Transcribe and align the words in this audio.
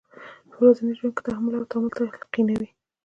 په 0.49 0.55
ورځني 0.61 0.91
ژوند 0.97 1.13
کې 1.15 1.21
تحمل 1.27 1.53
او 1.59 1.65
تامل 1.71 1.89
تلقینوي. 1.97 2.69